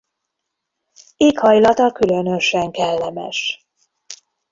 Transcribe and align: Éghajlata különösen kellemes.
Éghajlata 1.17 1.91
különösen 1.91 2.71
kellemes. 2.71 3.65